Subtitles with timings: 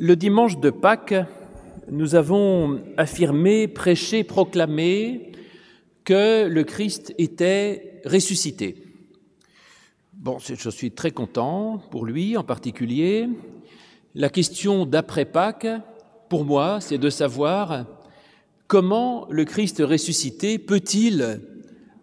[0.00, 1.16] Le dimanche de Pâques,
[1.90, 5.32] nous avons affirmé, prêché, proclamé
[6.04, 8.76] que le Christ était ressuscité.
[10.12, 13.28] Bon, je suis très content pour lui en particulier.
[14.14, 15.66] La question d'après Pâques,
[16.28, 17.84] pour moi, c'est de savoir
[18.68, 21.40] comment le Christ ressuscité peut-il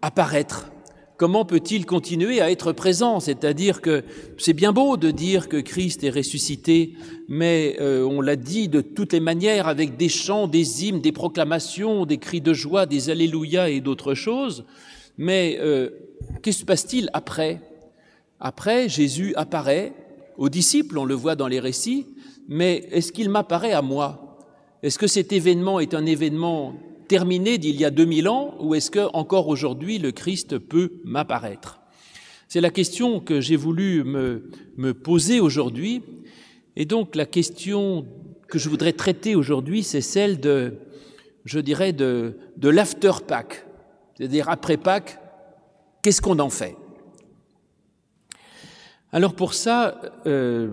[0.02, 0.70] apparaître
[1.16, 3.20] Comment peut-il continuer à être présent?
[3.20, 4.04] C'est-à-dire que
[4.36, 6.92] c'est bien beau de dire que Christ est ressuscité,
[7.26, 11.12] mais euh, on l'a dit de toutes les manières avec des chants, des hymnes, des
[11.12, 14.66] proclamations, des cris de joie, des alléluia et d'autres choses.
[15.16, 15.88] Mais euh,
[16.42, 17.62] qu'est-ce qui se passe-t-il après?
[18.38, 19.94] Après, Jésus apparaît
[20.36, 22.04] aux disciples, on le voit dans les récits,
[22.46, 24.38] mais est-ce qu'il m'apparaît à moi?
[24.82, 26.74] Est-ce que cet événement est un événement
[27.08, 31.80] terminé d'il y a 2000 ans ou est-ce que encore aujourd'hui le Christ peut m'apparaître?
[32.48, 36.02] C'est la question que j'ai voulu me, me poser aujourd'hui.
[36.76, 38.06] Et donc la question
[38.48, 40.74] que je voudrais traiter aujourd'hui, c'est celle de,
[41.44, 43.66] je dirais, de, de l'after Pâques,
[44.16, 45.18] c'est-à-dire après Pâques,
[46.02, 46.76] qu'est-ce qu'on en fait?
[49.16, 50.68] Alors pour ça, euh,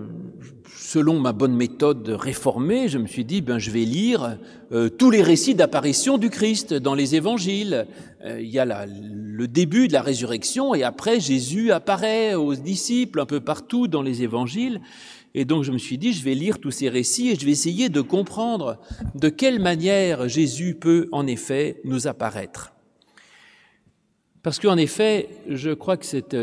[0.76, 4.36] selon ma bonne méthode réformée, je me suis dit, ben, je vais lire
[4.70, 7.86] euh, tous les récits d'apparition du Christ dans les évangiles.
[8.22, 12.54] Euh, il y a la, le début de la résurrection et après Jésus apparaît aux
[12.54, 14.82] disciples un peu partout dans les évangiles.
[15.34, 17.52] Et donc je me suis dit, je vais lire tous ces récits et je vais
[17.52, 18.78] essayer de comprendre
[19.14, 22.74] de quelle manière Jésus peut en effet nous apparaître.
[24.42, 26.36] Parce qu'en effet, je crois que cette,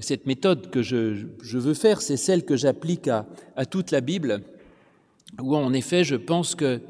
[0.00, 4.42] cette méthode que je, veux faire, c'est celle que j'applique à, toute la Bible,
[5.40, 6.80] où en effet, je pense que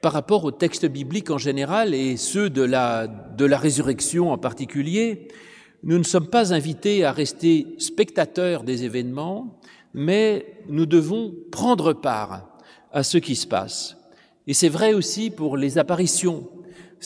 [0.00, 5.28] par rapport aux textes bibliques en général et ceux de la résurrection en particulier,
[5.82, 9.60] nous ne sommes pas invités à rester spectateurs des événements,
[9.94, 12.58] mais nous devons prendre part
[12.92, 13.96] à ce qui se passe.
[14.46, 16.48] Et c'est vrai aussi pour les apparitions.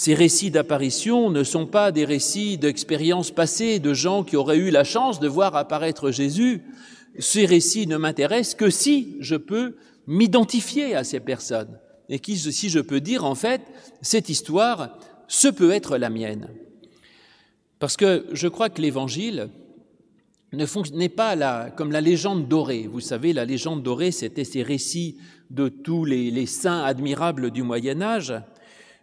[0.00, 4.70] Ces récits d'apparition ne sont pas des récits d'expériences passées de gens qui auraient eu
[4.70, 6.62] la chance de voir apparaître Jésus.
[7.18, 11.78] Ces récits ne m'intéressent que si je peux m'identifier à ces personnes
[12.08, 13.60] et si je peux dire en fait,
[14.00, 16.48] cette histoire, ce peut être la mienne.
[17.78, 19.50] Parce que je crois que l'Évangile
[20.54, 22.88] n'est pas comme la légende dorée.
[22.90, 25.18] Vous savez, la légende dorée, c'était ces récits
[25.50, 28.32] de tous les saints admirables du Moyen Âge.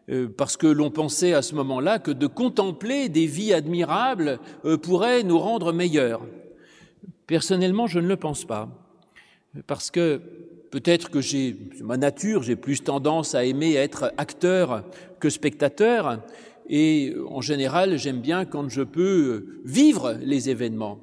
[0.10, 4.78] Euh, parce que l'on pensait à ce moment-là que de contempler des vies admirables euh,
[4.78, 6.22] pourrait nous rendre meilleurs.
[7.26, 8.70] Personnellement, je ne le pense pas,
[9.66, 10.22] parce que
[10.72, 14.86] peut-être que j'ai ma nature, j'ai plus tendance à aimer être acteur
[15.20, 16.22] que spectateur,
[16.70, 21.00] et en général, j'aime bien quand je peux vivre les événements.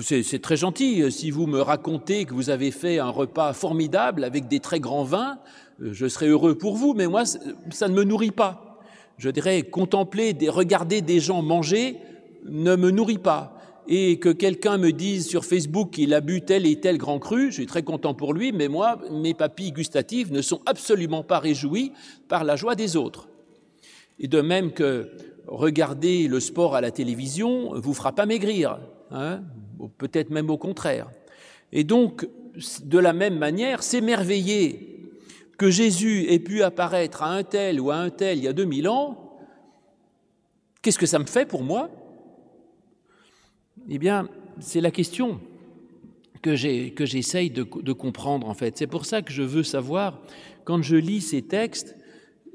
[0.00, 4.48] C'est très gentil si vous me racontez que vous avez fait un repas formidable avec
[4.48, 5.38] des très grands vins,
[5.80, 8.78] je serais heureux pour vous, mais moi, ça ne me nourrit pas.
[9.18, 11.98] Je dirais, contempler, regarder des gens manger
[12.44, 13.56] ne me nourrit pas.
[13.88, 17.50] Et que quelqu'un me dise sur Facebook qu'il a bu tel et tel grand cru,
[17.50, 21.40] je suis très content pour lui, mais moi, mes papilles gustatives ne sont absolument pas
[21.40, 21.92] réjouies
[22.28, 23.28] par la joie des autres.
[24.20, 25.10] Et de même que
[25.48, 28.78] regarder le sport à la télévision vous fera pas maigrir,
[29.12, 29.42] hein,
[29.98, 31.10] peut-être même au contraire.
[31.72, 32.26] Et donc,
[32.84, 35.10] de la même manière, s'émerveiller
[35.58, 38.52] que Jésus ait pu apparaître à un tel ou à un tel il y a
[38.52, 39.38] 2000 ans,
[40.82, 41.90] qu'est-ce que ça me fait pour moi?
[43.88, 44.28] Eh bien,
[44.60, 45.40] c'est la question
[46.42, 48.76] que j'essaye de, de comprendre en fait.
[48.76, 50.20] C'est pour ça que je veux savoir,
[50.64, 51.96] quand je lis ces textes,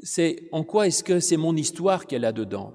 [0.04, 2.74] c'est en quoi est-ce que c'est mon histoire qu'elle a dedans?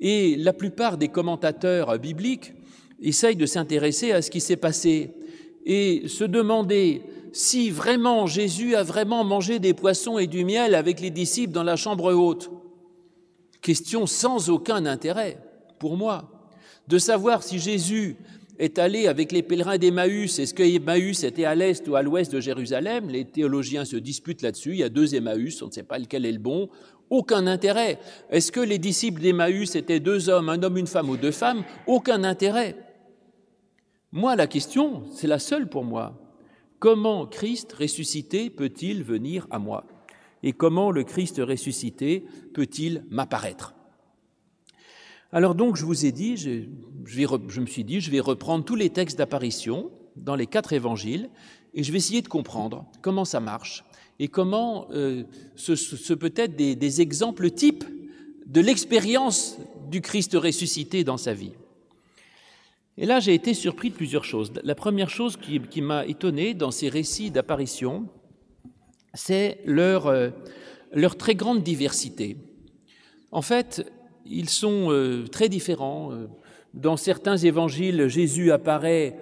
[0.00, 2.52] Et la plupart des commentateurs bibliques
[3.00, 5.12] essayent de s'intéresser à ce qui s'est passé
[5.64, 7.02] et se demander
[7.32, 11.62] si vraiment Jésus a vraiment mangé des poissons et du miel avec les disciples dans
[11.62, 12.50] la chambre haute.
[13.60, 15.38] Question sans aucun intérêt
[15.78, 16.30] pour moi.
[16.88, 18.16] De savoir si Jésus
[18.58, 22.32] est allé avec les pèlerins d'Emmaüs, est-ce que Emmaüs était à l'est ou à l'ouest
[22.32, 23.10] de Jérusalem?
[23.10, 26.24] Les théologiens se disputent là-dessus, il y a deux Emmaüs, on ne sait pas lequel
[26.24, 26.70] est le bon,
[27.10, 27.98] aucun intérêt.
[28.30, 31.64] Est-ce que les disciples d'Emmaüs étaient deux hommes, un homme, une femme ou deux femmes?
[31.86, 32.76] Aucun intérêt.
[34.16, 36.18] Moi, la question, c'est la seule pour moi.
[36.78, 39.86] Comment Christ ressuscité peut-il venir à moi?
[40.42, 42.24] Et comment le Christ ressuscité
[42.54, 43.74] peut-il m'apparaître?
[45.32, 48.88] Alors donc, je vous ai dit, je, me suis dit, je vais reprendre tous les
[48.88, 51.28] textes d'apparition dans les quatre évangiles
[51.74, 53.84] et je vais essayer de comprendre comment ça marche
[54.18, 55.24] et comment euh,
[55.56, 57.84] ce, peut être des exemples types
[58.46, 59.58] de l'expérience
[59.90, 61.52] du Christ ressuscité dans sa vie.
[62.98, 64.52] Et là, j'ai été surpris de plusieurs choses.
[64.62, 68.08] La première chose qui, m'a étonné dans ces récits d'apparition,
[69.12, 70.30] c'est leur, euh,
[71.18, 72.38] très grande diversité.
[73.32, 73.90] En fait,
[74.24, 76.10] ils sont euh, très différents.
[76.72, 79.18] Dans certains évangiles, Jésus apparaît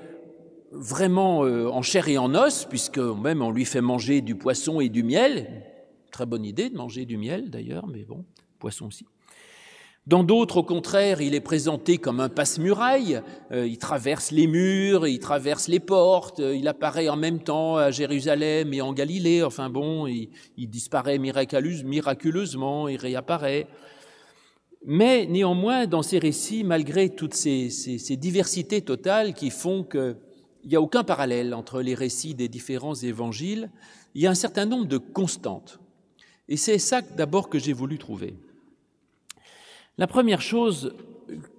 [0.71, 4.89] vraiment en chair et en os, puisque même on lui fait manger du poisson et
[4.89, 5.63] du miel.
[6.11, 8.25] Très bonne idée de manger du miel d'ailleurs, mais bon,
[8.59, 9.07] poisson aussi.
[10.07, 13.23] Dans d'autres, au contraire, il est présenté comme un passe-muraille.
[13.53, 17.77] Euh, il traverse les murs, il traverse les portes, euh, il apparaît en même temps
[17.77, 19.43] à Jérusalem et en Galilée.
[19.43, 20.29] Enfin bon, il,
[20.69, 23.67] disparaît miraculeusement, il réapparaît.
[24.85, 30.17] Mais néanmoins, dans ces récits, malgré toutes ces, ces diversités totales qui font qu'il
[30.67, 33.71] n'y a aucun parallèle entre les récits des différents évangiles,
[34.15, 35.81] il y a un certain nombre de constantes.
[36.51, 38.37] Et c'est ça d'abord que j'ai voulu trouver.
[39.97, 40.93] La première chose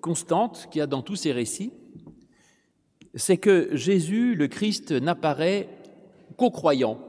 [0.01, 1.71] constante qu'il y a dans tous ces récits,
[3.13, 5.69] c'est que Jésus, le Christ, n'apparaît
[6.35, 6.99] qu'aux croyants.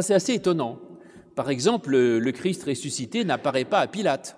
[0.00, 0.80] C'est assez étonnant.
[1.36, 4.36] Par exemple, le Christ ressuscité n'apparaît pas à Pilate,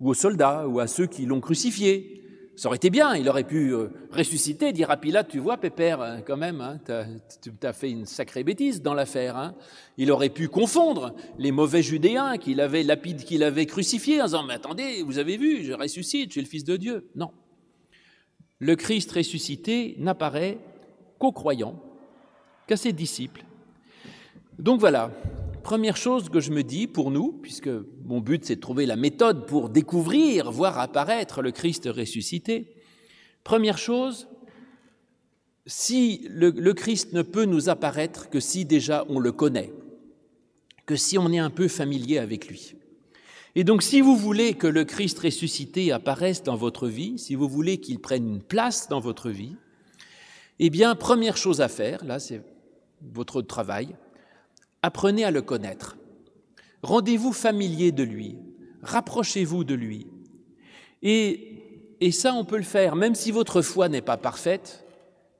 [0.00, 2.25] ou aux soldats, ou à ceux qui l'ont crucifié.
[2.56, 6.00] Ça aurait été bien, il aurait pu euh, ressusciter, dire à Pilate, tu vois, Pépère,
[6.00, 9.36] hein, quand même, hein, tu as, fait une sacrée bêtise dans l'affaire.
[9.36, 9.54] Hein.
[9.98, 14.42] Il aurait pu confondre les mauvais Judéens qu'il avait lapides, qu'il avait crucifiés, en disant,
[14.42, 17.10] mais attendez, vous avez vu, je ressuscite, je suis le Fils de Dieu.
[17.14, 17.30] Non.
[18.58, 20.58] Le Christ ressuscité n'apparaît
[21.18, 21.78] qu'aux croyants,
[22.66, 23.44] qu'à ses disciples.
[24.58, 25.10] Donc voilà,
[25.66, 27.68] Première chose que je me dis pour nous, puisque
[28.04, 32.76] mon but c'est de trouver la méthode pour découvrir, voir apparaître le Christ ressuscité.
[33.42, 34.28] Première chose,
[35.66, 39.72] si le, Christ ne peut nous apparaître que si déjà on le connaît,
[40.86, 42.76] que si on est un peu familier avec lui.
[43.56, 47.48] Et donc si vous voulez que le Christ ressuscité apparaisse dans votre vie, si vous
[47.48, 49.56] voulez qu'il prenne une place dans votre vie,
[50.60, 52.42] eh bien, première chose à faire, là c'est
[53.02, 53.96] votre travail,
[54.86, 55.96] Apprenez à le connaître.
[56.84, 58.38] Rendez-vous familier de lui.
[58.82, 60.06] Rapprochez-vous de lui.
[61.02, 64.84] Et, et ça, on peut le faire, même si votre foi n'est pas parfaite,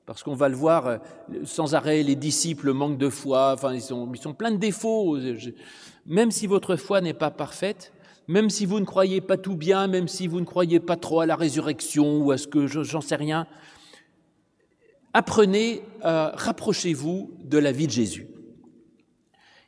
[0.05, 0.97] parce qu'on va le voir euh,
[1.45, 5.17] sans arrêt, les disciples manquent de foi, enfin, ils sont, ils sont pleins de défauts.
[6.05, 7.93] Même si votre foi n'est pas parfaite,
[8.27, 11.21] même si vous ne croyez pas tout bien, même si vous ne croyez pas trop
[11.21, 13.47] à la résurrection ou à ce que j'en sais rien,
[15.13, 18.27] apprenez, euh, rapprochez-vous de la vie de Jésus.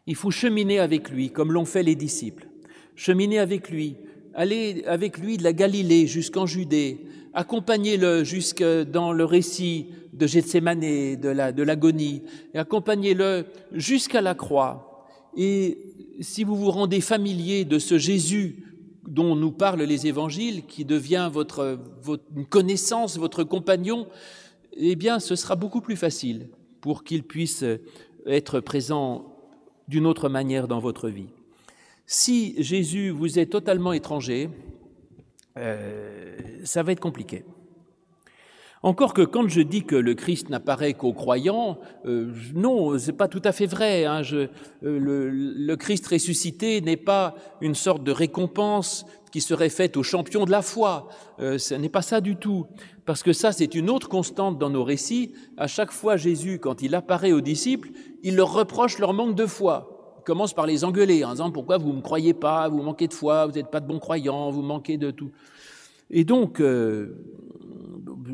[0.09, 2.47] Il faut cheminer avec lui, comme l'ont fait les disciples.
[2.95, 3.95] Cheminer avec lui,
[4.33, 10.79] aller avec lui de la Galilée jusqu'en Judée, accompagnez-le jusque dans le récit de Gethsemane,
[10.79, 12.23] de l'agonie,
[12.55, 15.05] et accompagnez-le jusqu'à la croix.
[15.37, 15.77] Et
[16.21, 18.63] si vous vous rendez familier de ce Jésus
[19.07, 24.07] dont nous parlent les évangiles, qui devient votre, votre connaissance, votre compagnon,
[24.73, 26.49] eh bien, ce sera beaucoup plus facile
[26.81, 27.63] pour qu'il puisse
[28.25, 29.28] être présent
[29.89, 31.29] d'une autre manière dans votre vie.
[32.05, 34.49] Si Jésus vous est totalement étranger,
[35.57, 37.43] euh, ça va être compliqué.
[38.81, 43.27] Encore que quand je dis que le Christ n'apparaît qu'aux croyants, euh, non, c'est pas
[43.27, 44.05] tout à fait vrai.
[44.05, 44.21] Hein.
[44.31, 44.47] Euh,
[44.81, 50.45] le, le, Christ ressuscité n'est pas une sorte de récompense qui serait faite aux champions
[50.45, 51.09] de la foi.
[51.39, 52.67] Euh, ce n'est pas ça du tout,
[53.05, 55.33] parce que ça c'est une autre constante dans nos récits.
[55.57, 57.89] À chaque fois, Jésus, quand il apparaît aux disciples,
[58.23, 60.15] il leur reproche leur manque de foi.
[60.19, 63.07] Il commence par les engueuler en disant pourquoi vous ne me croyez pas, vous manquez
[63.07, 65.31] de foi, vous n'êtes pas de bons croyants, vous manquez de tout.
[66.11, 67.15] Et donc, euh,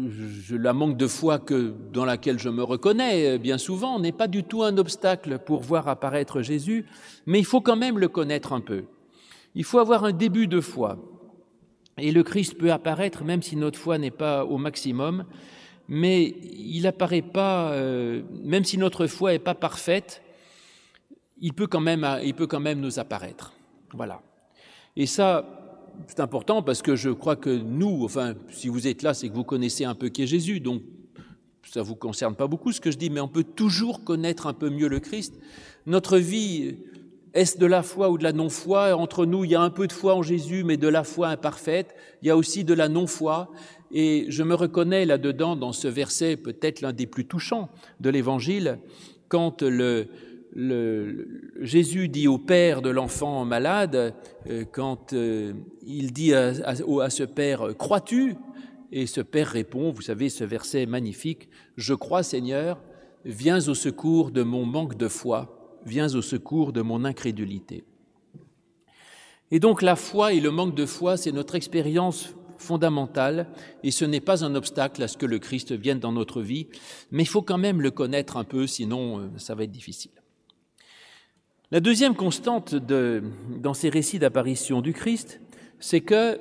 [0.10, 4.12] je, la manque de foi que, dans laquelle je me reconnais euh, bien souvent n'est
[4.12, 6.86] pas du tout un obstacle pour voir apparaître Jésus,
[7.26, 8.84] mais il faut quand même le connaître un peu.
[9.56, 10.98] Il faut avoir un début de foi.
[11.98, 15.26] Et le Christ peut apparaître même si notre foi n'est pas au maximum,
[15.88, 20.22] mais il apparaît pas, euh, même si notre foi n'est pas parfaite,
[21.40, 23.54] il peut quand même, il peut quand même nous apparaître.
[23.94, 24.22] Voilà.
[24.96, 25.65] Et ça,
[26.08, 29.34] c'est important parce que je crois que nous, enfin, si vous êtes là, c'est que
[29.34, 30.82] vous connaissez un peu qui est Jésus, donc
[31.64, 34.48] ça ne vous concerne pas beaucoup ce que je dis, mais on peut toujours connaître
[34.48, 35.34] un peu mieux le Christ.
[35.86, 36.78] Notre vie,
[37.34, 38.96] est-ce de la foi ou de la non-foi?
[38.96, 41.28] Entre nous, il y a un peu de foi en Jésus, mais de la foi
[41.30, 41.96] imparfaite.
[42.22, 43.52] Il y a aussi de la non-foi.
[43.92, 48.80] Et je me reconnais là-dedans, dans ce verset, peut-être l'un des plus touchants de l'Évangile,
[49.28, 50.08] quand le,
[50.56, 54.16] le, Jésus dit au père de l'enfant malade,
[54.50, 55.54] euh, quand euh,
[55.86, 58.36] il dit à, à, ce père, crois-tu?
[58.92, 62.82] Et ce père répond, vous savez, ce verset magnifique, je crois Seigneur,
[63.26, 67.84] viens au secours de mon manque de foi, viens au secours de mon incrédulité.
[69.52, 73.48] Et donc la foi et le manque de foi, c'est notre expérience fondamentale,
[73.84, 76.68] et ce n'est pas un obstacle à ce que le Christ vienne dans notre vie,
[77.12, 80.12] mais il faut quand même le connaître un peu, sinon euh, ça va être difficile.
[81.76, 85.42] La deuxième constante dans ces récits d'apparition du Christ,
[85.82, 86.40] c'est que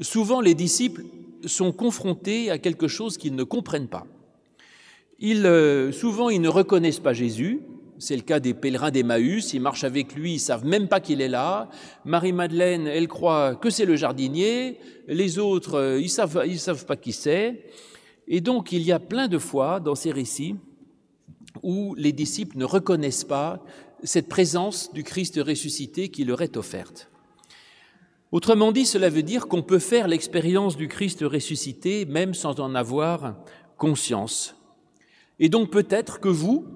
[0.00, 1.02] souvent les disciples
[1.44, 4.06] sont confrontés à quelque chose qu'ils ne comprennent pas.
[5.24, 7.62] Euh, souvent, ils ne reconnaissent pas Jésus.
[7.98, 9.54] C'est le cas des pèlerins d'Emmaüs.
[9.54, 11.68] Ils marchent avec lui, ils savent même pas qu'il est là.
[12.04, 14.78] Marie-Madeleine, elle croit que c'est le jardinier.
[15.08, 17.64] Les autres, euh, ils savent, ils savent pas qui c'est.
[18.28, 20.54] Et donc, il y a plein de fois dans ces récits
[21.64, 23.64] où les disciples ne reconnaissent pas
[24.02, 27.10] cette présence du Christ ressuscité qui leur est offerte.
[28.32, 32.74] Autrement dit, cela veut dire qu'on peut faire l'expérience du Christ ressuscité même sans en
[32.74, 33.36] avoir
[33.76, 34.54] conscience.
[35.40, 36.66] Et donc peut-être que vous,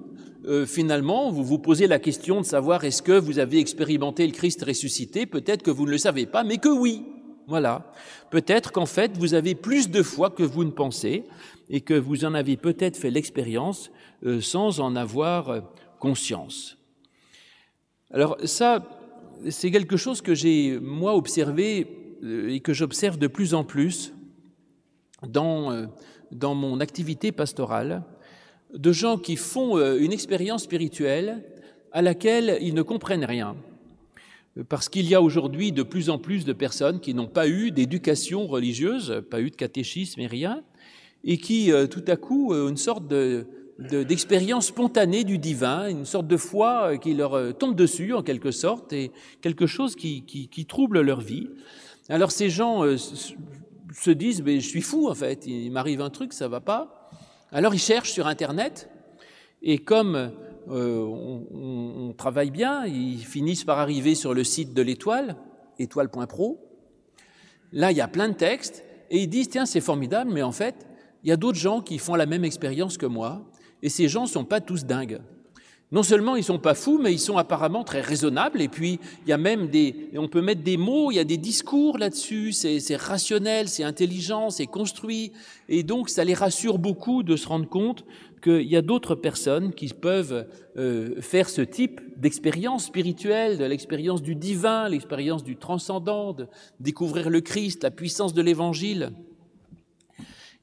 [0.45, 4.33] euh, finalement, vous vous posez la question de savoir est-ce que vous avez expérimenté le
[4.33, 7.05] Christ ressuscité, peut-être que vous ne le savez pas, mais que oui.
[7.47, 7.93] Voilà.
[8.31, 11.23] Peut-être qu'en fait, vous avez plus de foi que vous ne pensez
[11.69, 13.91] et que vous en avez peut-être fait l'expérience
[14.25, 15.61] euh, sans en avoir euh,
[15.99, 16.77] conscience.
[18.11, 18.87] Alors ça,
[19.49, 21.87] c'est quelque chose que j'ai, moi, observé
[22.23, 24.13] euh, et que j'observe de plus en plus
[25.27, 25.85] dans, euh,
[26.31, 28.03] dans mon activité pastorale,
[28.73, 31.43] de gens qui font euh, une expérience spirituelle
[31.91, 33.55] à laquelle ils ne comprennent rien.
[34.69, 37.71] Parce qu'il y a aujourd'hui de plus en plus de personnes qui n'ont pas eu
[37.71, 40.63] d'éducation religieuse, pas eu de catéchisme et rien,
[41.25, 43.47] et qui, tout à coup, une sorte de,
[43.77, 48.23] d'expérience spontanée du divin, une sorte de foi euh, qui leur euh, tombe dessus en
[48.23, 51.49] quelque sorte, et quelque chose qui, qui, trouble leur vie.
[52.07, 56.09] Alors ces gens euh, se disent, mais je suis fou en fait, il m'arrive un
[56.09, 57.09] truc, ça va pas.
[57.51, 58.89] Alors ils cherchent sur Internet,
[59.61, 60.31] et comme
[60.67, 65.35] on, on, travaille bien, ils finissent par arriver sur le site de l'étoile,
[65.79, 66.59] étoile.pro.
[67.71, 70.51] Là, il y a plein de textes, et ils disent, tiens, c'est formidable, mais en
[70.51, 70.87] fait,
[71.23, 73.45] il y a d'autres gens qui font la même expérience que moi,
[73.85, 75.19] et ces gens ne sont pas tous dingues.
[75.91, 78.59] Non seulement ils sont pas fous, mais ils sont apparemment très raisonnables.
[78.59, 81.23] Et puis il y a même des, on peut mettre des mots, il y a
[81.23, 82.51] des discours là-dessus.
[82.51, 85.33] C'est rationnel, c'est intelligent, c'est construit.
[85.69, 88.05] Et donc ça les rassure beaucoup de se rendre compte
[88.41, 94.23] qu'il y a d'autres personnes qui peuvent euh, faire ce type d'expérience spirituelle, de l'expérience
[94.23, 96.47] du divin, l'expérience du transcendant, de
[96.79, 99.11] découvrir le Christ, la puissance de l'Évangile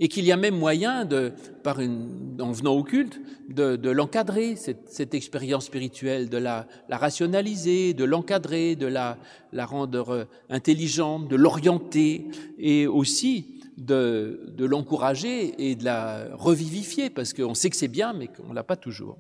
[0.01, 1.33] et qu'il y a même moyen, de,
[1.65, 8.87] en venant au culte, de, l'encadrer, cette, expérience spirituelle, de la, rationaliser, de l'encadrer, de
[8.87, 9.17] la,
[9.53, 12.27] rendre intelligente, de l'orienter,
[12.59, 18.29] et aussi de, l'encourager et de la revivifier, parce qu'on sait que c'est bien, mais
[18.29, 19.19] qu'on ne l'a pas toujours.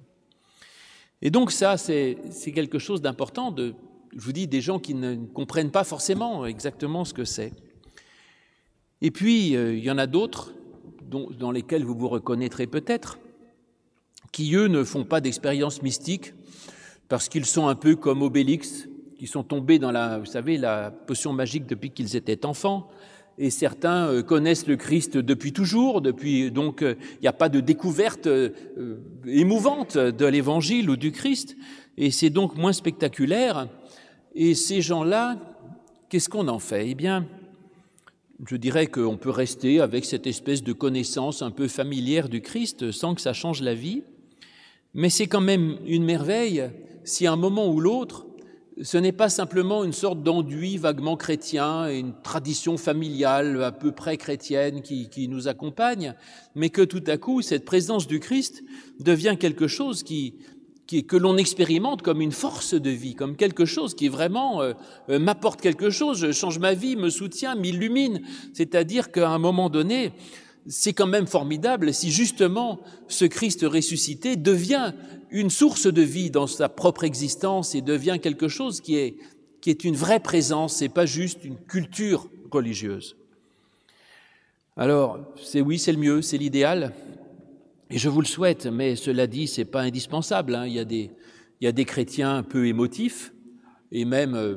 [1.21, 2.17] Et donc ça, c'est
[2.53, 7.15] quelque chose d'important, je vous dis, des gens qui ne comprennent pas forcément exactement ce
[7.15, 7.53] que c'est.
[9.05, 10.55] Et puis, euh, il y en a d'autres
[11.39, 13.19] dans lesquels vous vous reconnaîtrez peut-être,
[14.33, 16.33] qui eux ne font pas d'expérience mystique
[17.09, 18.89] parce qu'ils sont un peu comme Obélix,
[19.19, 22.89] qui sont tombés dans la, vous savez, la potion magique depuis qu'ils étaient enfants.
[23.39, 27.49] Et certains euh, connaissent le Christ depuis toujours, depuis donc euh, il n'y a pas
[27.49, 28.51] de découverte euh,
[29.27, 31.57] émouvante de l'Évangile ou du Christ,
[31.97, 33.69] et c'est donc moins spectaculaire.
[34.35, 35.39] Et ces gens-là,
[36.09, 36.89] qu'est-ce qu'on en fait?
[36.89, 37.27] Eh bien,
[38.47, 42.91] je dirais qu'on peut rester avec cette espèce de connaissance un peu familière du Christ
[42.91, 44.03] sans que ça change la vie,
[44.95, 46.65] mais c'est quand même une merveille
[47.05, 48.27] si à un moment ou l'autre,
[48.81, 54.17] ce n'est pas simplement une sorte d'enduit vaguement chrétien, une tradition familiale à peu près
[54.17, 56.15] chrétienne qui, qui nous accompagne,
[56.55, 58.65] mais que tout à coup, cette présence du Christ
[58.99, 60.35] devient quelque chose qui,
[60.87, 64.75] que l'on expérimente comme une force de vie, comme quelque chose qui vraiment euh,
[65.09, 68.21] euh, m'apporte quelque chose, change ma vie, me soutient, m'illumine.
[68.53, 70.13] C'est-à-dire qu'à un moment donné,
[70.67, 74.93] c'est quand même formidable si justement ce Christ ressuscité devient
[75.31, 79.17] une source de vie dans sa propre existence et devient quelque chose qui est,
[79.63, 83.17] qui est une vraie présence et pas juste une culture religieuse.
[84.77, 86.93] Alors, c'est oui, c'est le mieux, c'est l'idéal,
[87.93, 90.55] et je vous le souhaite, mais cela dit, c'est pas indispensable.
[90.55, 90.67] Hein.
[90.67, 91.11] Il, y a des,
[91.61, 93.35] il y a des chrétiens un peu émotifs,
[93.91, 94.57] et même euh,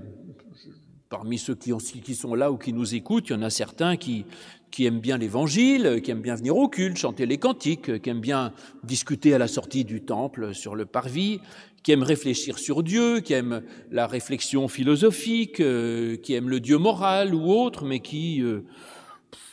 [1.09, 3.49] parmi ceux qui, ont, qui, sont là ou qui nous écoutent, il y en a
[3.49, 4.25] certains qui,
[4.71, 8.21] qui aiment bien l'Évangile, qui aiment bien venir au culte, chanter les cantiques, qui aiment
[8.21, 8.53] bien
[8.85, 11.41] discuter à la sortie du temple sur le parvis,
[11.83, 16.77] qui aiment réfléchir sur Dieu, qui aiment la réflexion philosophique, euh, qui aiment le Dieu
[16.77, 18.61] moral ou autre, mais qui euh,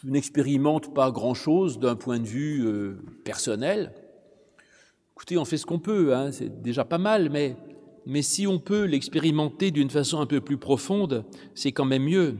[0.04, 3.92] n'expérimente pas grand-chose d'un point de vue euh, personnel.
[5.14, 7.56] Écoutez, on fait ce qu'on peut, hein, c'est déjà pas mal, mais,
[8.06, 11.24] mais si on peut l'expérimenter d'une façon un peu plus profonde,
[11.54, 12.36] c'est quand même mieux.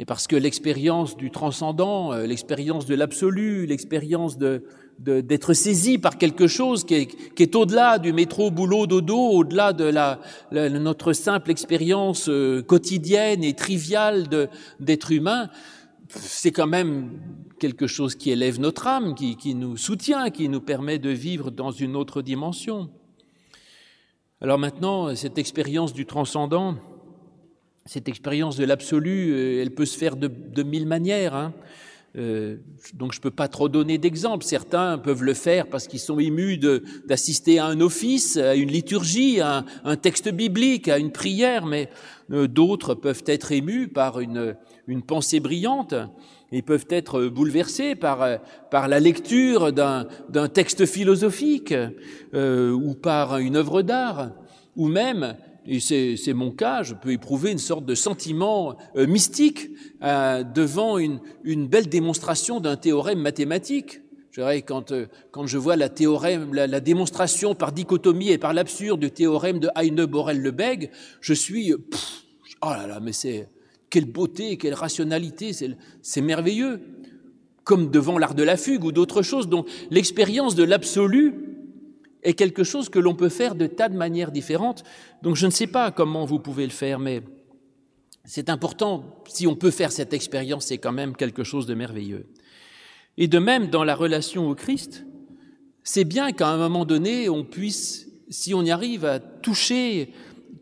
[0.00, 4.64] Et parce que l'expérience du transcendant, euh, l'expérience de l'absolu, l'expérience de,
[4.98, 9.72] d'être saisi par quelque chose qui est, qui est au-delà du métro boulot dodo, au-delà
[9.72, 10.18] de la,
[10.52, 14.26] notre simple expérience euh, quotidienne et triviale
[14.78, 15.48] d'être humain,
[16.10, 17.20] c'est quand même
[17.58, 21.50] quelque chose qui élève notre âme, qui, qui nous soutient, qui nous permet de vivre
[21.50, 22.90] dans une autre dimension.
[24.40, 26.76] Alors maintenant, cette expérience du transcendant,
[27.86, 31.34] cette expérience de l'absolu, euh, elle peut se faire de, de mille manières.
[31.34, 31.52] Hein.
[32.16, 32.56] Euh,
[32.94, 34.44] donc je ne peux pas trop donner d'exemples.
[34.44, 36.58] Certains peuvent le faire parce qu'ils sont émus
[37.06, 41.88] d'assister à un office, à une liturgie, à un, texte biblique, à une prière, mais
[42.32, 44.56] euh, d'autres peuvent être émus par une,
[44.86, 45.94] une pensée brillante.
[46.52, 48.26] Ils peuvent être bouleversés par,
[48.70, 51.74] par la lecture d'un texte philosophique
[52.34, 54.32] euh, ou par une œuvre d'art,
[54.76, 59.70] ou même et c'est mon cas, je peux éprouver une sorte de sentiment euh, mystique
[60.02, 64.00] euh, devant une, une, belle démonstration d'un théorème mathématique.
[64.30, 68.54] Je dirais, quand, euh, quand je vois la, théorème, la, démonstration par dichotomie et par
[68.54, 71.72] l'absurde du théorème de Heine-Borel-Lebesgue, je suis...
[71.72, 73.48] Oh là là, mais c'est...
[73.90, 75.52] Quelle beauté, quelle rationalité,
[76.02, 76.80] c'est merveilleux.
[77.64, 79.48] Comme devant l'art de la fugue ou d'autres choses.
[79.48, 81.34] Donc l'expérience de l'absolu
[82.22, 84.82] est quelque chose que l'on peut faire de tas de manières différentes.
[85.22, 87.22] Donc je ne sais pas comment vous pouvez le faire, mais
[88.24, 92.26] c'est important, si on peut faire cette expérience, c'est quand même quelque chose de merveilleux.
[93.16, 95.04] Et de même, dans la relation au Christ,
[95.82, 100.12] c'est bien qu'à un moment donné, on puisse, si on y arrive, à toucher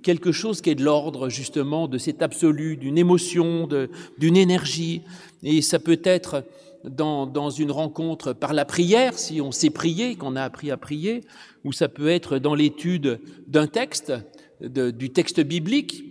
[0.08, 3.68] quelque chose qui est de l'ordre justement de cet absolu, d'une émotion,
[4.16, 5.02] d'une énergie.
[5.42, 6.44] Et ça peut être
[6.82, 11.24] dans, une rencontre par la prière, si on sait prier, qu'on a appris à prier,
[11.62, 14.14] ou ça peut être dans l'étude d'un texte,
[14.62, 16.04] du texte biblique.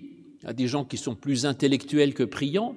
[0.46, 2.76] A des gens qui sont plus intellectuels que priants.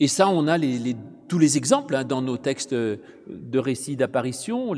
[0.00, 0.96] Et ça, on a les, les,
[1.28, 4.72] tous les exemples hein, dans nos textes de récits d'apparition.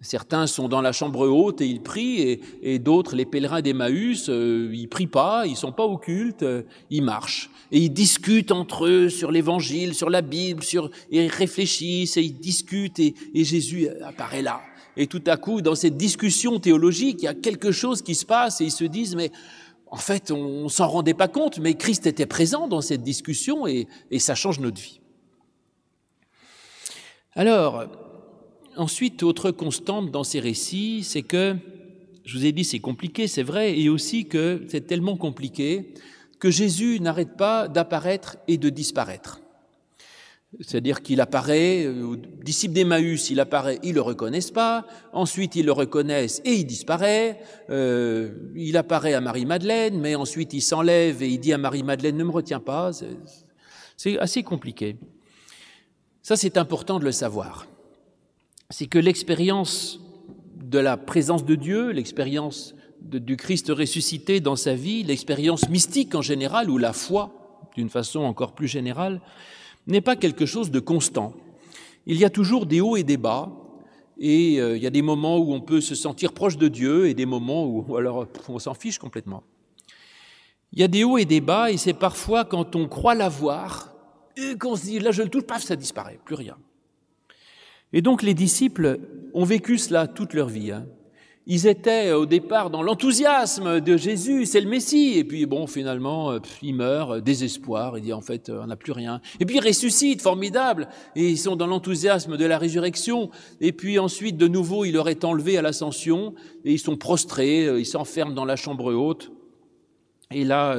[0.00, 4.28] Certains sont dans la chambre haute et ils prient, et, et d'autres, les pèlerins d'Emmaüs,
[4.28, 7.50] euh, ils prient pas, ils sont pas occultes, euh, ils marchent.
[7.72, 12.22] Et ils discutent entre eux sur l'évangile, sur la Bible, sur, et ils réfléchissent, et
[12.22, 14.60] ils discutent, et, et Jésus apparaît là.
[14.96, 18.26] Et tout à coup, dans cette discussion théologique, il y a quelque chose qui se
[18.26, 19.30] passe, et ils se disent, mais
[19.90, 23.88] en fait, on, s'en rendait pas compte, mais Christ était présent dans cette discussion et,
[24.10, 25.00] et ça change notre vie.
[27.34, 27.86] Alors,
[28.76, 31.56] ensuite, autre constante dans ces récits, c'est que,
[32.24, 35.94] je vous ai dit, c'est compliqué, c'est vrai, et aussi que c'est tellement compliqué
[36.38, 39.40] que Jésus n'arrête pas d'apparaître et de disparaître.
[40.58, 44.84] C'est-à-dire qu'il apparaît euh, aux disciples d'Emmaüs, il apparaît, ils le reconnaissent pas.
[45.12, 47.40] Ensuite, ils le reconnaissent et il disparaît.
[47.70, 52.24] Euh, il apparaît à Marie-Madeleine, mais ensuite il s'enlève et il dit à Marie-Madeleine ne
[52.24, 52.90] me retiens pas.
[53.96, 54.96] C'est assez compliqué.
[56.22, 57.66] Ça, c'est important de le savoir.
[58.70, 60.00] C'est que l'expérience
[60.56, 66.22] de la présence de Dieu, l'expérience du Christ ressuscité dans sa vie, l'expérience mystique en
[66.22, 69.20] général, ou la foi d'une façon encore plus générale,
[69.92, 71.34] n'est pas quelque chose de constant.
[72.06, 73.50] Il y a toujours des hauts et des bas,
[74.18, 77.08] et euh, il y a des moments où on peut se sentir proche de Dieu
[77.08, 79.42] et des moments où alors on s'en fiche complètement.
[80.72, 83.94] Il y a des hauts et des bas, et c'est parfois quand on croit l'avoir,
[84.36, 86.56] et qu'on se dit là je le touche, paf, ça disparaît, plus rien.
[87.92, 89.00] Et donc les disciples
[89.34, 90.70] ont vécu cela toute leur vie.
[90.70, 90.86] Hein.
[91.52, 95.14] Ils étaient au départ dans l'enthousiasme de Jésus, c'est le Messie.
[95.16, 98.68] Et puis bon, finalement, euh, il meurt, euh, désespoir, il dit en fait, euh, on
[98.68, 99.20] n'a plus rien.
[99.40, 100.86] Et puis il ressuscite, formidable.
[101.16, 103.30] Et ils sont dans l'enthousiasme de la résurrection.
[103.60, 106.34] Et puis ensuite, de nouveau, il leur est enlevé à l'ascension.
[106.64, 109.32] Et ils sont prostrés, ils s'enferment dans la chambre haute.
[110.30, 110.76] Et là,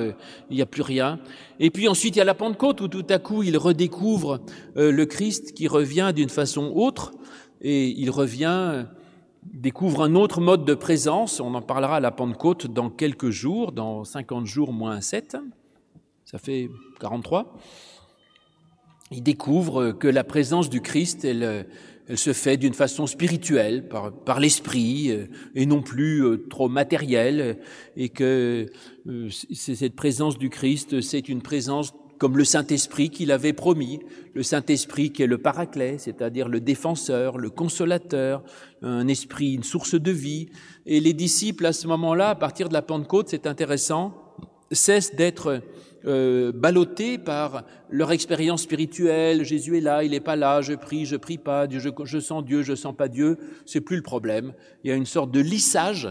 [0.50, 1.20] il n'y a plus rien.
[1.60, 4.40] Et puis ensuite, il y a la Pentecôte où tout à coup, ils redécouvrent
[4.76, 7.12] le Christ qui revient d'une façon autre.
[7.60, 8.86] Et il revient
[9.44, 11.40] découvre un autre mode de présence.
[11.40, 15.38] On en parlera à la Pentecôte dans quelques jours, dans 50 jours moins 7.
[16.26, 17.58] Ça fait 43.
[19.12, 21.68] Il découvre que la présence du Christ, elle,
[22.16, 27.60] se fait d'une façon spirituelle, par, par l'esprit, euh, et non plus euh, trop matérielle,
[27.96, 28.68] et que
[29.08, 34.00] euh, cette présence du Christ, c'est une présence comme le Saint-Esprit qu'il avait promis,
[34.36, 38.44] le Saint-Esprit qui est le paraclet, c'est-à-dire le défenseur, le consolateur,
[38.84, 40.50] un esprit, une source de vie.
[40.86, 44.14] Et les disciples, à ce moment-là, à partir de la Pentecôte, c'est intéressant,
[44.72, 45.64] cessent d'être
[46.06, 49.44] euh, ballottés par leur expérience spirituelle.
[49.44, 52.62] Jésus est là, il n'est pas là, je prie, je prie pas, je, sens Dieu,
[52.62, 53.40] je sens pas Dieu.
[53.66, 54.54] C'est plus le problème.
[54.84, 56.08] Il y a une sorte de lissage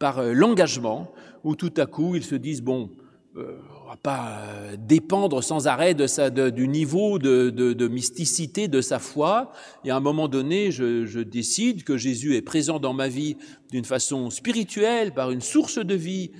[0.00, 1.12] par euh, l'engagement
[1.44, 2.90] où tout à coup ils se disent bon,
[3.36, 9.52] on va pas euh, dépendre sans arrêt de du niveau de, mysticité de sa foi.
[9.84, 13.36] Et à un moment donné, je, décide que Jésus est présent dans ma vie
[13.70, 16.30] d'une façon spirituelle, par une source de vie,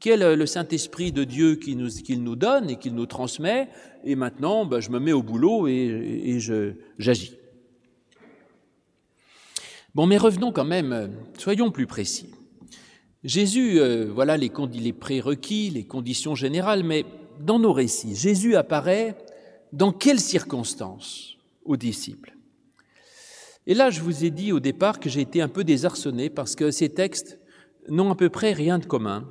[0.00, 3.68] qui est le, Saint-Esprit de Dieu qu'il nous, nous donne et qu'il nous transmet.
[4.04, 5.72] Et maintenant, ben, je me mets au boulot et,
[6.24, 6.38] et
[6.98, 7.36] j'agis.
[9.94, 12.30] Bon, mais revenons quand même, soyons plus précis.
[13.24, 17.04] Jésus, euh, voilà les, les prérequis, les conditions générales, mais
[17.40, 19.16] dans nos récits, Jésus apparaît
[19.72, 22.34] dans quelles circonstances aux disciples?
[23.66, 26.56] Et là, je vous ai dit au départ que j'ai été un peu désarçonné parce
[26.56, 27.38] que ces textes
[27.88, 29.28] n'ont à peu près rien de commun.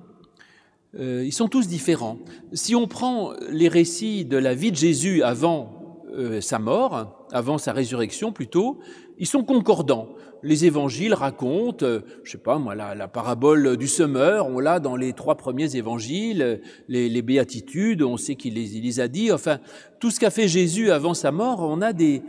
[0.98, 2.18] Euh, ils sont tous différents.
[2.54, 7.58] Si on prend les récits de la vie de Jésus avant euh, sa mort, avant
[7.58, 8.80] sa résurrection plutôt,
[9.18, 10.10] ils sont concordants
[10.44, 14.96] les évangiles racontent, euh, je sais pas moi, la, parabole du semeur, on l'a dans
[14.96, 19.32] les trois premiers évangiles, les, béatitudes, on sait qu'il les, a dit.
[19.32, 19.60] Enfin,
[20.00, 22.24] tout ce qu'a fait Jésus avant sa mort, on a des,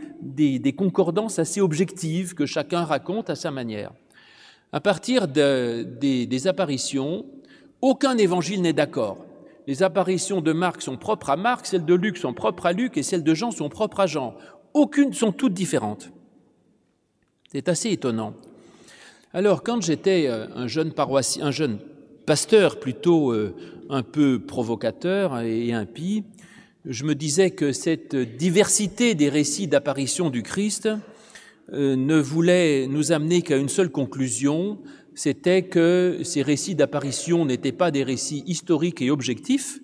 [0.77, 3.91] concordances assez objectives que chacun raconte à sa manière.
[4.71, 7.25] À partir de, des, des apparitions,
[7.81, 9.17] aucun évangile n'est d'accord.
[9.65, 12.97] Les apparitions de Marc sont propres à Marc, celles de Luc sont propres à Luc
[12.97, 14.35] et celles de Jean sont propres à Jean.
[14.73, 16.11] Aucune sont toutes différentes.
[17.51, 18.33] C'est assez étonnant.
[19.33, 21.79] Alors, quand j'étais euh, un jeune paroissien, un jeune
[22.25, 23.55] pasteur plutôt euh,
[23.89, 26.23] un peu provocateur et impie,
[26.85, 30.89] je me disais que cette diversité des récits d'apparition du Christ
[31.71, 34.79] euh, ne voulait nous amener qu'à une seule conclusion,
[35.15, 39.79] c'était que ces récits d'apparition n'étaient pas des récits historiques et objectifs,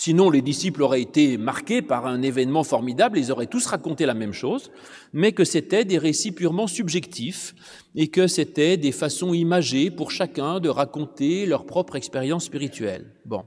[0.00, 4.14] Sinon, les disciples auraient été marqués par un événement formidable, ils auraient tous raconté la
[4.14, 4.70] même chose,
[5.12, 7.54] mais que c'était des récits purement subjectifs
[7.94, 13.12] et que c'était des façons imagées pour chacun de raconter leur propre expérience spirituelle.
[13.26, 13.42] Bon.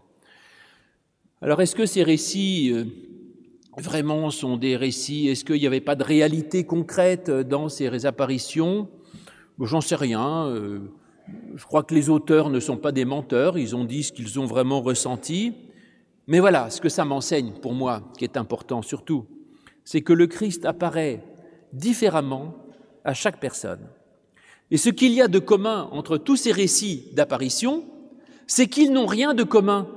[1.41, 2.85] Alors, est-ce que ces récits euh,
[3.79, 8.89] vraiment sont des récits Est-ce qu'il n'y avait pas de réalité concrète dans ces apparitions
[9.59, 10.45] J'en sais rien.
[10.49, 10.81] Euh,
[11.55, 14.39] je crois que les auteurs ne sont pas des menteurs, ils ont dit ce qu'ils
[14.39, 15.53] ont vraiment ressenti.
[16.27, 19.25] Mais voilà, ce que ça m'enseigne pour moi, qui est important surtout,
[19.83, 21.23] c'est que le Christ apparaît
[21.73, 22.55] différemment
[23.03, 23.87] à chaque personne.
[24.71, 27.83] Et ce qu'il y a de commun entre tous ces récits d'apparition,
[28.47, 29.87] c'est qu'ils n'ont rien de commun.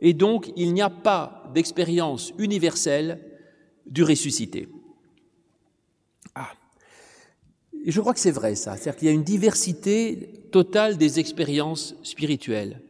[0.00, 3.20] Et donc, il n'y a pas d'expérience universelle
[3.86, 4.68] du ressuscité.
[6.34, 6.50] Ah.
[7.84, 11.96] Je crois que c'est vrai ça, c'est-à-dire qu'il y a une diversité totale des expériences
[12.02, 12.80] spirituelles.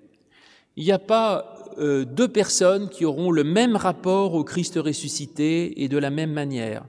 [0.76, 5.82] Il n'y a pas euh, deux personnes qui auront le même rapport au Christ ressuscité
[5.82, 6.84] et de la même manière.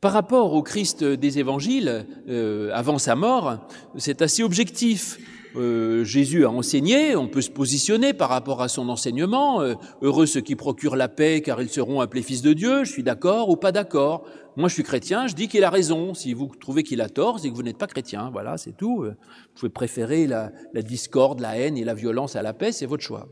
[0.00, 5.18] Par rapport au Christ des évangiles, euh, avant sa mort, c'est assez objectif.
[5.56, 9.62] Euh, Jésus a enseigné, on peut se positionner par rapport à son enseignement.
[10.02, 12.84] heureux ceux qui procurent la paix, car ils seront appelés fils de Dieu.
[12.84, 14.24] Je suis d'accord ou pas d'accord.
[14.56, 16.12] Moi, je suis chrétien, je dis qu'il a raison.
[16.12, 18.30] Si vous trouvez qu'il a tort, c'est que vous n'êtes pas chrétien.
[18.32, 19.04] Voilà, c'est tout.
[19.04, 19.14] Vous
[19.54, 20.50] pouvez préférer la
[20.82, 23.28] discorde, la haine et la violence à la paix, c'est votre choix.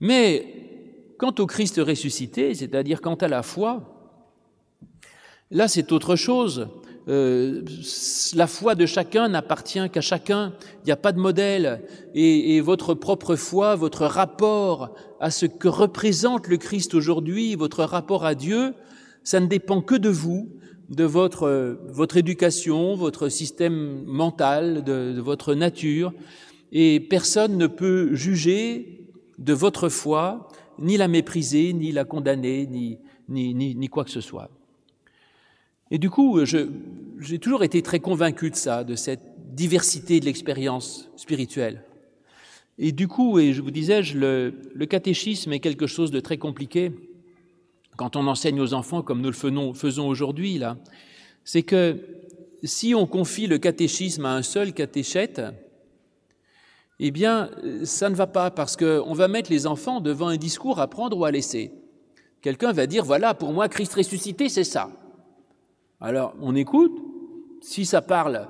[0.00, 4.12] Mais quant au Christ ressuscité, c'est-à-dire quant à la foi,
[5.50, 6.68] là c'est autre chose.
[7.08, 7.62] Euh,
[8.34, 10.54] la foi de chacun n'appartient qu'à chacun.
[10.82, 11.82] Il n'y a pas de modèle.
[12.14, 17.84] Et, et, votre propre foi, votre rapport à ce que représente le Christ aujourd'hui, votre
[17.84, 18.74] rapport à Dieu,
[19.22, 20.48] ça ne dépend que de vous,
[20.88, 26.12] de votre, votre éducation, votre système mental, de, de votre nature.
[26.72, 29.03] Et personne ne peut juger
[29.38, 34.20] de votre foi, ni la mépriser, ni la condamner, ni, ni, ni, quoi que ce
[34.20, 34.50] soit.
[35.90, 41.10] Et du coup, j'ai toujours été très convaincu de ça, de cette diversité de l'expérience
[41.16, 41.84] spirituelle.
[42.78, 46.38] Et du coup, et je vous disais, le, le, catéchisme est quelque chose de très
[46.38, 46.90] compliqué
[47.96, 50.76] quand on enseigne aux enfants comme nous le faisons, faisons aujourd'hui là.
[51.44, 52.00] C'est que
[52.64, 55.40] si on confie le catéchisme à un seul catéchète,
[57.00, 57.50] eh bien,
[57.84, 61.18] ça ne va pas parce qu'on va mettre les enfants devant un discours à prendre
[61.18, 61.72] ou à laisser.
[62.40, 64.90] Quelqu'un va dire, voilà, pour moi, Christ ressuscité, c'est ça.
[66.00, 67.00] Alors, on écoute.
[67.62, 68.46] Si ça parle,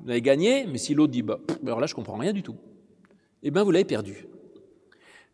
[0.00, 2.54] vous avez gagné, mais si l'autre dit, bah, alors là, je comprends rien du tout,
[3.42, 4.28] eh bien, vous l'avez perdu.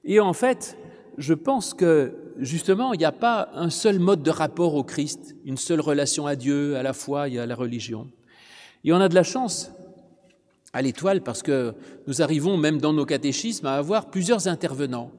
[0.04, 0.78] Et en fait,
[1.18, 5.36] je pense que, justement, il n'y a pas un seul mode de rapport au Christ,
[5.44, 8.10] une seule relation à Dieu, à la foi et à la religion.
[8.84, 9.70] Et on a de la chance
[10.74, 11.72] à l'étoile parce que
[12.06, 15.12] nous arrivons même dans nos catéchismes à avoir plusieurs intervenants.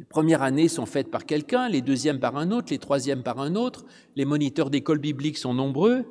[0.00, 3.40] Les premières années sont faites par quelqu'un, les deuxièmes par un autre, les troisièmes par
[3.40, 3.86] un autre.
[4.16, 6.04] Les moniteurs d'école biblique sont nombreux.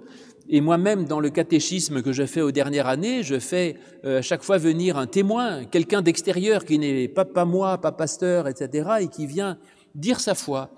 [0.48, 4.22] et moi-même, dans le catéchisme que je fais aux dernières années, je fais euh, à
[4.22, 8.90] chaque fois venir un témoin, quelqu'un d'extérieur qui n'est pas, pas moi, pas pasteur, etc.,
[9.02, 9.58] et qui vient
[9.94, 10.70] dire sa foi,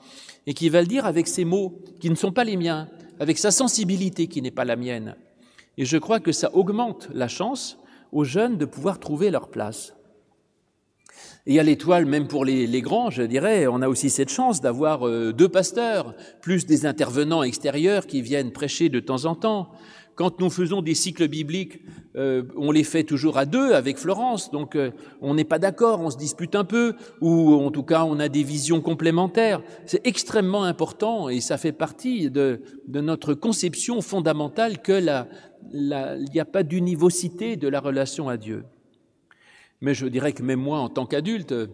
[0.47, 2.87] et qui va le dire avec ses mots qui ne sont pas les miens,
[3.19, 5.15] avec sa sensibilité qui n'est pas la mienne.
[5.77, 7.77] Et je crois que ça augmente la chance
[8.11, 9.93] aux jeunes de pouvoir trouver leur place.
[11.45, 15.07] Et à l'étoile, même pour les, grands, je dirais, on a aussi cette chance d'avoir
[15.07, 19.71] euh, deux pasteurs, plus des intervenants extérieurs qui viennent prêcher de temps en temps.
[20.17, 21.79] Quand nous faisons des cycles bibliques,
[22.15, 24.89] euh, on les fait toujours à deux avec Florence, donc euh,
[25.21, 28.27] on n'est pas d'accord, on se dispute un peu, ou en tout cas on a
[28.27, 29.61] des visions complémentaires.
[29.85, 34.99] C'est extrêmement important et ça fait partie de, notre conception fondamentale que
[35.71, 38.63] il n'y a pas d'univocité de la relation à Dieu.
[39.81, 41.67] Mais je dirais que même moi, en tant qu'adulte, euh,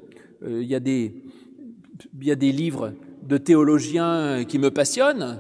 [0.44, 2.92] il y a des livres
[3.26, 5.40] de théologiens qui me passionnent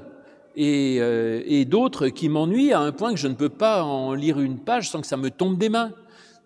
[0.55, 4.13] et, euh, et d'autres qui m'ennuient à un point que je ne peux pas en
[4.13, 5.91] lire une page sans que ça me tombe des mains.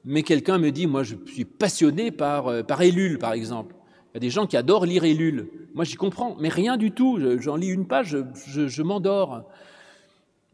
[0.06, 2.80] Mais quelqu'un me dit, moi je suis passionné par, euh, par
[3.20, 3.76] par exemple.
[4.14, 5.50] Il y a des gens qui adorent lire Ellul.
[5.74, 7.20] Moi j'y comprends, mais rien du tout.
[7.40, 8.18] J'en lis une page,
[8.48, 9.44] je, m'endors.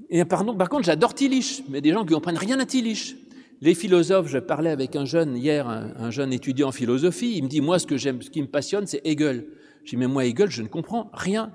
[0.10, 3.16] Et par contre, j'adore Tillich, mais des gens qui comprennent rien à Tillich.
[3.62, 7.44] Les philosophes, je parlais avec un jeune hier, un, un jeune étudiant en philosophie, il
[7.44, 9.46] me dit, moi, ce que j'aime, ce qui me passionne, c'est Hegel.
[9.86, 11.54] Je dis, mais moi, Hegel, je ne comprends rien.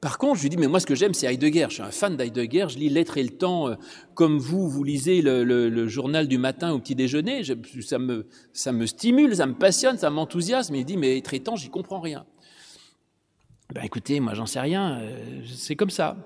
[0.00, 1.66] Par contre, je lui dis, mais moi, ce que j'aime, c'est Heidegger.
[1.68, 2.66] Je suis un fan d'Heidegger.
[2.68, 3.74] Je lis L'être et le temps, euh,
[4.14, 7.42] comme vous, vous lisez le, journal du matin au petit déjeuner.
[7.42, 10.74] Je, ça, me, stimule, ça me passionne, ça m'enthousiasme.
[10.74, 12.26] Il dit, mais être temps, j'y comprends rien.
[13.74, 15.00] Ben écoutez, moi, j'en sais rien.
[15.00, 16.16] Euh, c'est comme ça.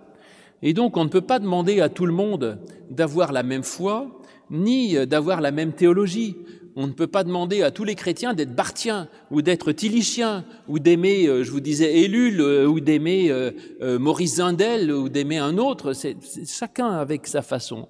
[0.63, 2.59] Et donc, on ne peut pas demander à tout le monde
[2.91, 6.37] d'avoir la même foi, ni d'avoir la même théologie.
[6.77, 10.79] On ne peut pas demander à tous les chrétiens d'être barthiens ou d'être tilichiens ou
[10.79, 15.59] d'aimer, euh, je vous disais, Élule euh, ou d'aimer euh, Maurice Zindel ou d'aimer un
[15.59, 15.93] autre.
[15.93, 17.89] C'est chacun avec sa façon.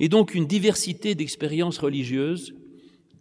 [0.00, 2.54] Et donc une diversité d'expériences religieuses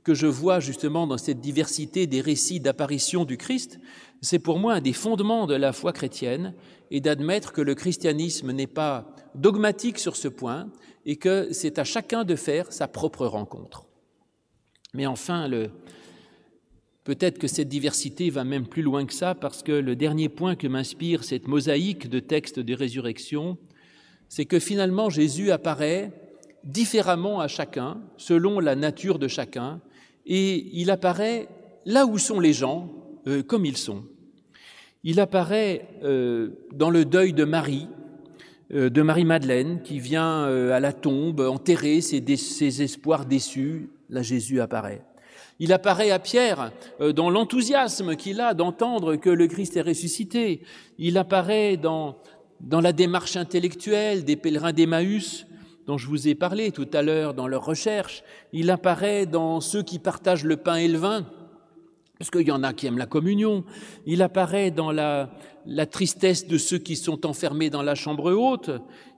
[0.04, 3.80] que je vois justement dans cette diversité des récits d'apparition du Christ,
[4.22, 6.54] c'est pour moi un des fondements de la foi chrétienne
[6.92, 10.70] et d'admettre que le christianisme n'est pas dogmatique sur ce point,
[11.06, 13.86] et que c'est à chacun de faire sa propre rencontre.
[14.94, 15.50] Mais enfin,
[17.04, 20.56] peut-être que cette diversité va même plus loin que ça, parce que le dernier point
[20.56, 23.58] que m'inspire cette mosaïque de textes de résurrection,
[24.30, 26.12] c'est que finalement Jésus apparaît
[26.64, 29.82] différemment à chacun, selon la nature de chacun,
[30.26, 31.48] et il apparaît
[31.86, 32.90] là où sont les gens,
[33.28, 34.04] euh, comme ils sont.
[35.04, 37.88] Il apparaît euh, dans le deuil de Marie,
[38.74, 43.90] euh, de Marie-Madeleine qui vient à la tombe enterrer ses, espoirs déçus.
[44.10, 45.04] Là, Jésus apparaît.
[45.60, 50.62] Il apparaît à Pierre euh, dans l'enthousiasme qu'il a d'entendre que le Christ est ressuscité.
[50.98, 52.18] Il apparaît dans,
[52.60, 55.46] dans la démarche intellectuelle des pèlerins d'Emmaüs
[55.86, 58.24] dont je vous ai parlé tout à l'heure dans leur recherche.
[58.54, 61.26] Il apparaît dans ceux qui partagent le pain et le vin
[62.18, 63.66] parce qu'il y en a qui aiment la communion.
[64.06, 65.30] Il apparaît dans la,
[65.66, 68.72] la tristesse de ceux qui sont enfermés dans la chambre haute.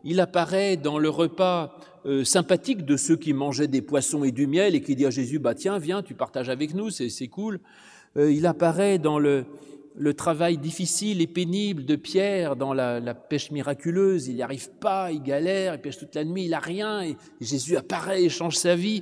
[0.03, 4.45] Il apparaît dans le repas euh, sympathique de ceux qui mangeaient des poissons et du
[4.45, 7.59] miel et qui disent à Jésus, bah tiens, viens, tu partages avec nous, c'est cool.
[8.15, 9.45] Euh, il apparaît dans le,
[10.15, 14.27] travail difficile et pénible de Pierre dans la, la pêche miraculeuse.
[14.27, 17.17] Il n'y arrive pas, il galère, il pêche toute la nuit, il n'a rien, et
[17.41, 19.01] Jésus apparaît et change sa vie.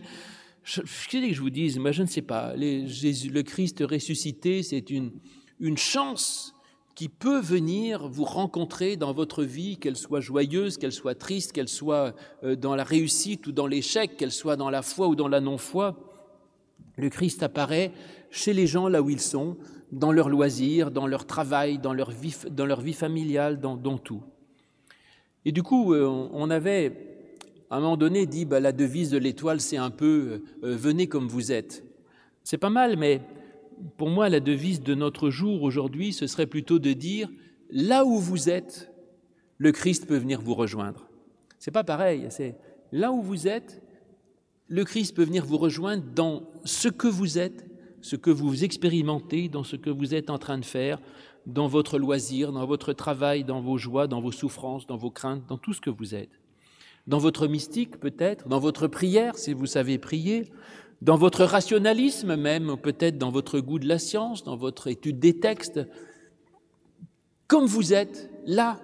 [0.64, 3.84] Je, je, que je vous dise, moi je ne sais pas, les, Jésus, le Christ
[3.86, 5.12] ressuscité, c'est une,
[5.60, 6.56] une chance
[6.96, 11.68] qui peut venir vous rencontrer dans votre vie, qu'elle soit joyeuse, qu'elle soit triste, qu'elle
[11.68, 15.28] soit euh, dans la réussite ou dans l'échec, qu'elle soit dans la foi ou dans
[15.28, 15.96] la non-foi.
[16.98, 17.92] Le Christ apparaît
[18.30, 19.58] chez les gens là où ils sont,
[19.92, 24.22] dans leurs loisirs, dans leur travail, dans leur vie, familiale, dans, dans tout.
[25.46, 27.14] Et du coup, euh, on avait
[27.70, 31.08] à un moment donné dit bah, la devise de l'étoile, c'est un peu euh, venez
[31.08, 31.84] comme vous êtes.
[32.44, 33.22] C'est pas mal, mais
[33.98, 37.30] pour moi, la devise de notre jour aujourd'hui, ce serait plutôt de dire
[37.70, 38.92] là où vous êtes,
[39.58, 41.10] le Christ peut venir vous rejoindre.
[41.60, 42.56] C'est pas pareil, c'est
[42.92, 43.82] là où vous êtes,
[44.68, 47.66] le Christ peut venir vous rejoindre dans ce que vous êtes,
[48.02, 51.00] ce que vous expérimentez, dans ce que vous êtes en train de faire,
[51.46, 55.46] dans votre loisir, dans votre travail, dans vos joies, dans vos souffrances, dans vos craintes,
[55.48, 56.40] dans tout ce que vous êtes
[57.08, 60.52] dans votre mystique peut-être, dans votre prière si vous savez prier,
[61.04, 65.38] dans votre rationalisme même, peut-être dans votre goût de la science, dans votre étude des
[65.38, 65.82] textes.
[67.48, 68.80] Comme vous êtes, là,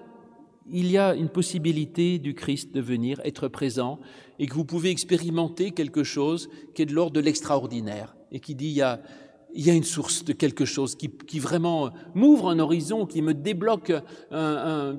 [0.70, 4.00] il y a une possibilité du Christ de venir être présent
[4.38, 8.54] et que vous pouvez expérimenter quelque chose qui est de l'ordre de l'extraordinaire et qui
[8.54, 13.22] dit il y a, une source de quelque chose qui, vraiment m'ouvre un horizon, qui
[13.22, 13.94] me débloque
[14.30, 14.98] un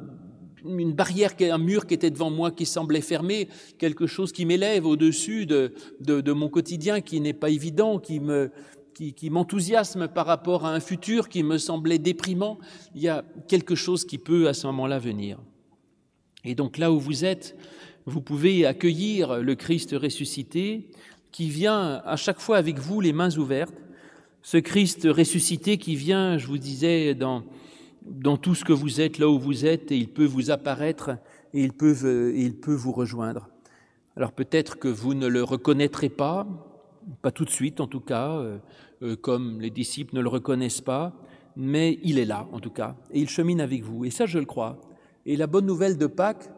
[0.64, 4.86] une barrière, un mur qui était devant moi qui semblait fermé, quelque chose qui m'élève
[4.86, 8.50] au-dessus de, de, mon quotidien qui n'est pas évident, qui me
[8.94, 12.58] qui, qui m'enthousiasme par rapport à un futur qui me semblait déprimant.
[12.94, 15.38] Il y a quelque chose qui peut à ce moment-là venir.
[16.44, 17.56] Et donc là où vous êtes,
[18.06, 20.90] vous pouvez accueillir le Christ ressuscité
[21.32, 23.74] qui vient à chaque fois avec vous les mains ouvertes.
[24.42, 27.44] Ce Christ ressuscité qui vient, je vous disais, dans,
[28.02, 31.10] dans tout ce que vous êtes, là où vous êtes, et il peut vous apparaître
[31.52, 33.48] et il peut, et il peut vous rejoindre.
[34.16, 36.46] Alors peut-être que vous ne le reconnaîtrez pas,
[37.22, 38.58] pas tout de suite en tout cas, euh,
[39.02, 41.12] euh, comme les disciples ne le reconnaissent pas,
[41.56, 44.04] mais il est là en tout cas, et il chemine avec vous.
[44.04, 44.80] Et ça, je le crois.
[45.26, 46.50] Et la bonne nouvelle de Pâques,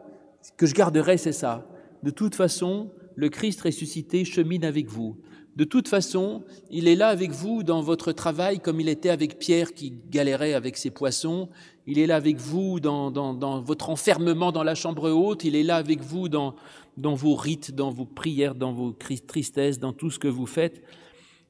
[0.57, 1.67] que je garderai, c'est ça.
[2.03, 5.17] De toute façon, le Christ ressuscité chemine avec vous.
[5.55, 9.37] De toute façon, il est là avec vous dans votre travail comme il était avec
[9.37, 11.47] Pierre qui galérait avec ses poissons.
[11.85, 15.43] Il est là avec vous dans, votre enfermement dans la chambre haute.
[15.43, 16.55] Il est là avec vous dans,
[16.97, 20.81] dans vos rites, dans vos prières, dans vos tristesses, dans tout ce que vous faites.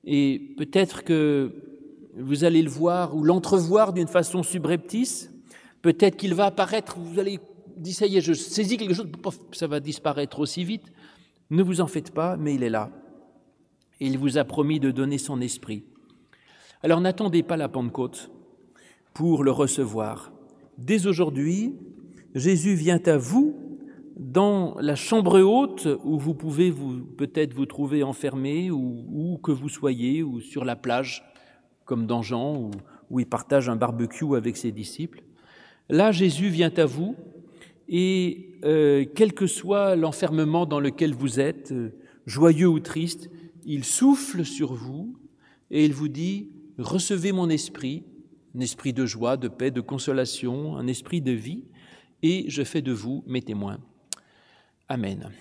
[0.03, 1.53] Et peut-être que
[2.17, 5.31] vous allez le voir ou l'entrevoir d'une façon subreptice.
[5.81, 7.39] Peut-être qu'il va apparaître, vous allez
[7.77, 9.07] dire, ça y est, je saisis quelque chose,
[9.53, 10.91] ça va disparaître aussi vite.
[11.49, 12.91] Ne vous en faites pas, mais il est là
[14.03, 15.85] et il vous a promis de donner son esprit.
[16.81, 18.29] Alors n'attendez pas la Pentecôte
[19.13, 20.33] pour le recevoir.
[20.77, 21.73] Dès aujourd'hui,
[22.35, 23.55] Jésus vient à vous
[24.17, 29.53] dans la chambre haute où vous pouvez vous, peut-être vous trouver enfermé ou, ou, que
[29.53, 31.23] vous soyez, ou sur la plage,
[31.85, 32.69] comme dans Jean,
[33.09, 35.23] où, il partage un barbecue avec ses disciples.
[35.87, 37.15] Là, Jésus vient à vous
[37.87, 41.93] et euh, quel que soit l'enfermement dans lequel vous êtes, euh,
[42.25, 43.29] joyeux ou triste,
[43.65, 45.17] il souffle sur vous
[45.71, 48.03] et il vous dit, recevez mon esprit,
[48.55, 51.63] un esprit de joie, de paix, de consolation, un esprit de vie,
[52.21, 53.79] et je fais de vous mes témoins.
[54.87, 55.31] Amen.